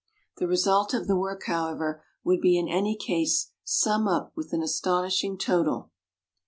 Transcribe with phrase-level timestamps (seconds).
[0.37, 5.37] The result of the work, however, would in any case sum up with an astonishing
[5.37, 5.91] total.